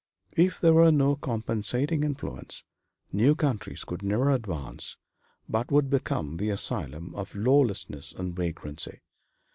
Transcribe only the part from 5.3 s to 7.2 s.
but would become the asylum